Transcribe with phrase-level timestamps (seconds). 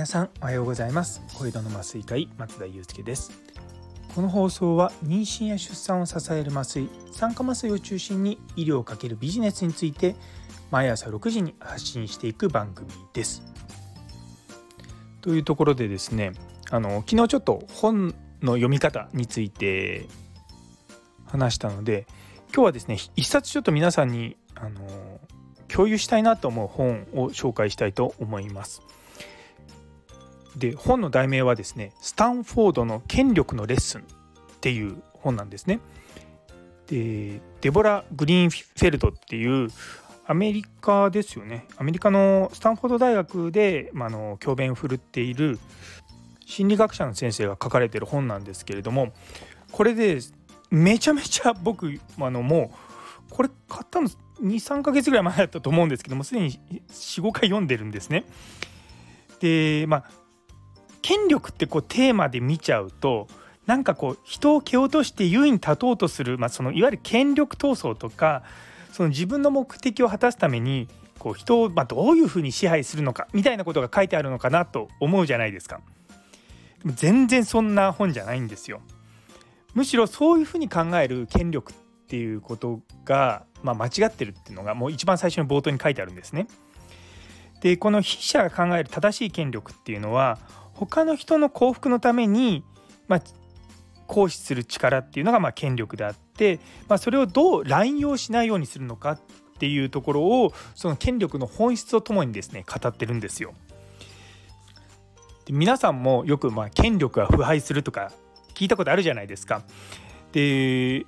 [0.00, 1.20] 皆さんおはようございます。
[1.34, 3.32] 小江戸の麻酔科医松田祐介です。
[4.14, 10.16] この放送は妊娠や出産を支える麻酔酸化麻酔を中心に医療をかけるビジネスについて
[10.70, 13.42] 毎朝6時に発信していく番組です。
[15.20, 16.32] というところでですね
[16.70, 20.06] あの昨日ちょっと本の読み方について
[21.26, 22.06] 話したので
[22.54, 24.80] 今日はですね一冊ちょっと皆さんにあの
[25.68, 28.80] 共有したいなと思う本を紹介したいと思います。
[30.60, 34.04] で本の題名はですね「スタンフォードの権力のレッスン」っ
[34.60, 35.80] ていう本なんですね。
[36.86, 39.68] でデボラ・グリーンフェルドっていう
[40.26, 45.58] アメリカですよねアメリカのスタンフォード大学で、まあの教鞭を振るっている
[46.46, 49.12] 心理学者の先生が書かれてる本なんですけれども
[49.72, 50.18] これで
[50.70, 52.72] めちゃめちゃ僕あのも
[53.30, 54.08] うこれ買ったの
[54.42, 58.24] 23ヶ月ぐらい前だったと思うんですけどもすでに45回読んでるんですね。
[59.38, 60.19] でまあ
[61.02, 63.28] 権力ってこうテーマで見ちゃうと
[63.66, 68.42] なんかこう人を蹴落として優位に立とうとする、まあ、そのいわゆる権力闘争とか
[68.92, 75.80] その自分の目的を果たすためにこう人をまどういうふうに支配するのかみたいなことが書いてあるのかなと思うじゃないですか。
[76.82, 78.80] でも全然そんな本じゃないんですよ。
[79.74, 81.74] むしろそういうふうに考える権力っ
[82.08, 86.48] ていうことが、まあ、間違ってるっていうのがもう一番最初の冒頭に書いてあるんですね。
[87.60, 90.38] でこの筆者が考える正しい権力っていうのは
[90.86, 92.64] 他の人の幸福のために、
[93.06, 93.22] まあ、
[94.06, 99.20] 行使する力っていうのがま権力であって、まあ、それをどう乱用しないようにするのかっ
[99.58, 103.52] ていうところをその権力の本質とともにですね語ってるんですよ。
[105.44, 108.10] で皆さんもよくま権力が腐敗するとか
[108.54, 109.62] 聞いたことあるじゃないですか。
[110.32, 111.06] でで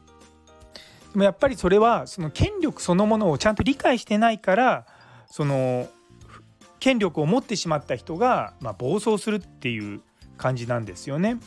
[1.14, 4.86] もやっぱりそれはその権力そのものをちゃんと理解してないから
[5.30, 5.88] その
[6.82, 10.00] 権力を持ってしまった人が、まあ、暴走するっていう
[10.36, 11.38] 感じなんですよね。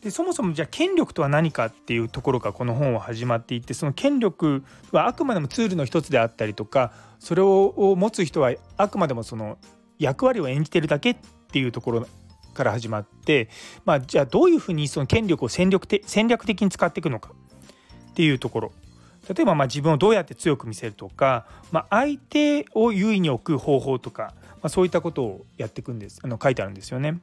[0.00, 9.58] でそもそもじゃあ権力とは何かっていうところからこの本は始まっていてその権力はあくまでもツールの一つであったりとかそれを持つ人はあくまでもその
[9.98, 11.16] 役割を演じてるだけっ
[11.52, 12.06] ていうところ
[12.54, 13.48] から始まって、
[13.84, 17.32] まあ、じゃあどういうふうにその権力を戦略戦略的に使っていくのか
[18.10, 18.72] っていうところ
[19.28, 24.34] 例えばま自分をどうやって強く見せるとか、まあ、相手を優位に置く方法とか、
[24.64, 27.20] まあ、そういったことをやっていくんですあの書いてあるんですよね。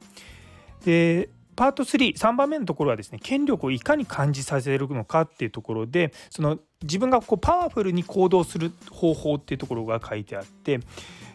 [0.84, 10.78] でパート33番目のところはですね権力をいかに感じさせるのかっていうところでその自分がこうパワフルに行動する方法っていうところが書いてあってい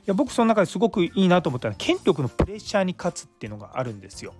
[0.05, 4.33] や僕その中ですごくいいなと思ったのは権力のプレッシャーに勝つっていうのがあるんですよ。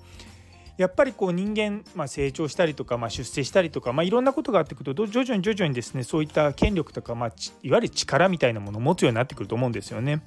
[0.78, 7.30] やっぱりこう人間、まあ、成長したりとか、まあ、出世したりとか、まあ、いろんなことがあってくると徐々に徐々にですねそういった権力とか、まあ、
[7.64, 10.22] いわゆる力みたいなものを持つようになってくると思うんですよね。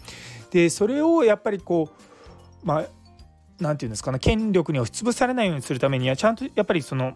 [0.50, 1.90] でそれをやっぱりこ
[2.64, 2.86] うまあ
[3.60, 7.14] 何て言うんですかね権力に押しつぶされないようにするためにはちゃんとやっぱりその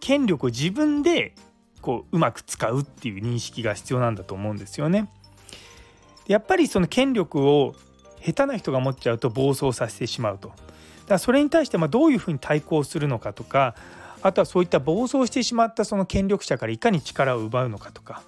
[0.00, 1.34] 権力を自分で
[1.80, 5.08] こううまく使うっていう認識が必要なんだと思うんですよね。
[6.26, 7.74] やっぱりその権力を
[8.20, 10.52] 下手な人が持っちゃうと暴走させてしまうと。
[11.08, 13.74] だからそれに対してまどういうふうに対抗するのかとか
[14.20, 18.22] あとはそういった暴走してしまったその権力者からいかに力を奪うのかとか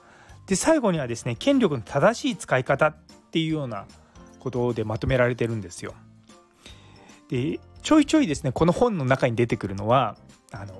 [0.47, 2.95] で最後にはですね権力の正しい使い方っ
[3.31, 3.85] ていうような
[4.39, 5.95] ことでまとめられてるんですよ。
[7.29, 10.17] でちょいちょいですねこの本の中に出てくるのは
[10.51, 10.75] あの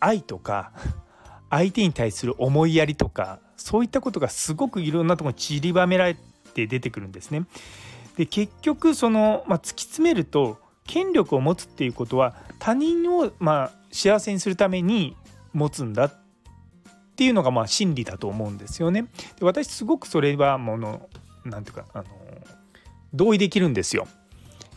[0.00, 0.72] 愛とか
[1.50, 6.16] 相手に対する思いやりとかそういったことがすごくいろんなところに散りばめられ
[6.54, 7.44] て出てくるんですね。
[8.16, 15.16] で結局その、まあ、突き詰めると権力を持つっていうことは他人をまあ幸せにするために
[15.52, 16.14] 持つんだっ
[17.16, 19.06] ていうのがまあ真理だと思うんですよね。
[19.38, 21.08] で私すごくそれはもの
[21.44, 22.04] なんていうかあの
[23.14, 24.06] 同意できるんですよ。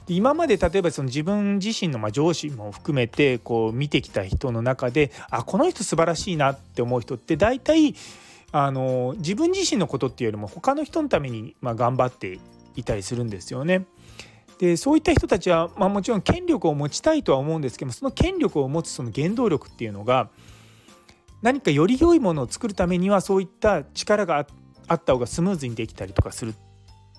[0.08, 7.94] 今まで例えばその自分自身のま上司も含めてこう見てきた人の中であこの人素晴らしいなって思う人って大体
[8.52, 12.40] あの自分自身のことっていうよりも他の人のためにま頑張って
[12.76, 13.86] いたりするんですよね。
[14.60, 20.30] でそういった人たちは、まあ、もちろん権力を持ちたいとは思うんですけどもその権力を持つその原動力っていうのが
[21.42, 24.46] 何かより良いものを作るためにはそういった力が
[24.88, 26.54] あった方がスムーズにできたりとかするっ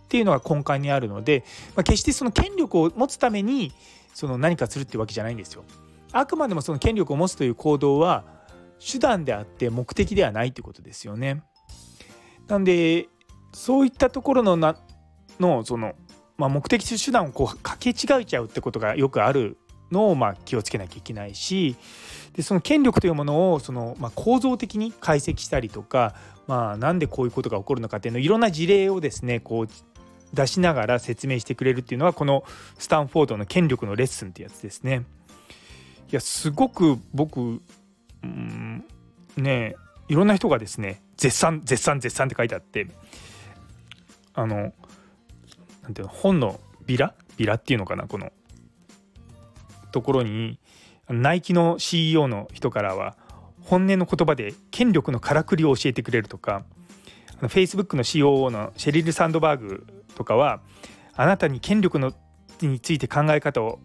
[0.09, 1.45] ていうのが根幹にあるので、
[1.77, 3.73] まあ、決してその権力を持つために
[4.13, 5.65] その何かするってわけじゃないんですよ。
[6.13, 8.25] あくまでもその権力を持つという行動は
[8.81, 11.43] 手段であって目的ではないってことですよね。
[12.49, 13.09] なんで
[13.53, 14.77] そういったところのな
[15.39, 15.95] のその、
[16.41, 19.59] まあ、目的と手段をこうかけ違えちゃうってことがよくある
[19.93, 21.77] のをまあ気をつけなきゃいけないし
[22.33, 26.15] でその権力というものをその、まあ、構造的に解析したりとか、
[26.47, 29.69] まあ、なんでこういうことが起こるのかっていうのいろんな事例をですねこう
[30.33, 32.45] 出しながら説明してくれるっていうのはこの
[32.79, 35.05] スタンフォードの権力のレッスンってやつですね。
[36.11, 37.61] いやすごく僕
[38.23, 38.85] うん
[39.37, 39.75] ね
[40.09, 42.87] いろんな人がですね絶賛絶賛絶賛って書いてあって
[44.35, 44.73] あの
[45.83, 47.15] なんていうの本のビラ？
[47.37, 48.07] ビラっていうのかな？
[48.07, 48.33] この。
[49.93, 50.61] ところに
[51.09, 53.17] ナイキの CEO の人からは
[53.63, 56.63] 本音の言葉で権力のからくりを教えてくれるとか
[57.41, 60.61] フェイスブックの COO のシェリル・サンドバーグとかは
[61.17, 62.13] あなたに権力の
[62.61, 63.81] について考え方を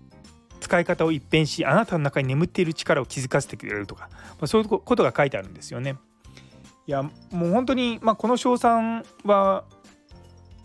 [0.59, 5.95] 使い方を一変しあなたの中に眠っている力を気づかせてくれるとか、まあ、そういうことが書いてあるんですよね。
[6.87, 9.63] いやもう本当に、まあ、この賞賛は、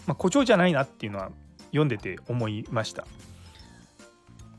[0.06, 1.30] まあ、誇張じゃないなっていうのは
[1.66, 3.06] 読んでて思いました。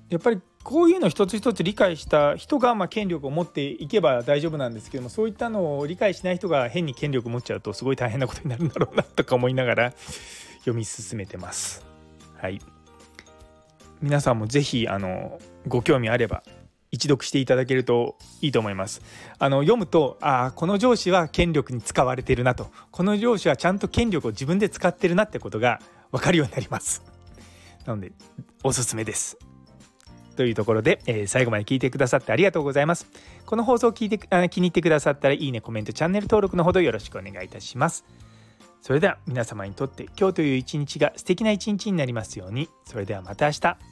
[0.09, 9.93] やっぱりこういうの一つ一つ理解した人がま権力を持っていけば大丈夫なんですけどもそういったのを理解しない人が変に権力を持っちゃうとすごい大変なことになるんだろうなとか思いながら
[10.59, 11.85] 読み進めてます。
[12.37, 12.59] はい
[14.01, 16.43] 皆さんも是非あのご興味あれば
[16.91, 19.01] 一読していただけるといいと思います。
[19.39, 25.79] あの読むとああこの上司は権力に使われてるなとこの上司はちゃんと権力を自分で使ってるなってことが
[26.11, 27.01] 分かるようになります。
[27.85, 28.11] なので
[28.63, 29.37] おすすめです。
[30.35, 33.07] というところで、えー、最後まで聞いてくださってありがとうございます。
[33.45, 38.05] この放送を聞いてあ気に入ってくださったらいいね、コメント、チャンネル登録のほどよろしくお願いいたします。
[38.81, 42.69] それでは皆様にとって今日という一日が素敵な一日になりますように。
[42.85, 43.90] それではまた明日。